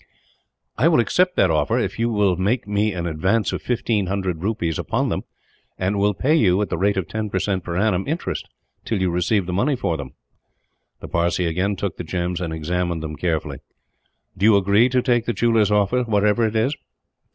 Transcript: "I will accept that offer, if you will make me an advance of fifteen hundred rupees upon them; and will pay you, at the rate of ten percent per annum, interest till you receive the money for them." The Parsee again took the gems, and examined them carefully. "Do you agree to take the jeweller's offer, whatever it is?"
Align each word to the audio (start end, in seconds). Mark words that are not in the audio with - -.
"I 0.79 0.87
will 0.87 0.99
accept 0.99 1.35
that 1.35 1.51
offer, 1.51 1.77
if 1.77 1.99
you 1.99 2.09
will 2.09 2.35
make 2.35 2.67
me 2.67 2.91
an 2.91 3.05
advance 3.05 3.53
of 3.53 3.61
fifteen 3.61 4.07
hundred 4.07 4.41
rupees 4.41 4.79
upon 4.79 5.09
them; 5.09 5.25
and 5.77 5.99
will 5.99 6.15
pay 6.15 6.33
you, 6.33 6.59
at 6.63 6.69
the 6.71 6.77
rate 6.79 6.97
of 6.97 7.07
ten 7.07 7.29
percent 7.29 7.63
per 7.63 7.77
annum, 7.77 8.07
interest 8.07 8.47
till 8.83 8.99
you 8.99 9.11
receive 9.11 9.45
the 9.45 9.53
money 9.53 9.75
for 9.75 9.97
them." 9.97 10.13
The 11.01 11.07
Parsee 11.07 11.45
again 11.45 11.75
took 11.75 11.97
the 11.97 12.03
gems, 12.03 12.41
and 12.41 12.51
examined 12.51 13.03
them 13.03 13.15
carefully. 13.15 13.59
"Do 14.35 14.47
you 14.47 14.57
agree 14.57 14.89
to 14.89 15.03
take 15.03 15.25
the 15.27 15.33
jeweller's 15.33 15.69
offer, 15.69 16.01
whatever 16.01 16.47
it 16.47 16.55
is?" 16.55 16.75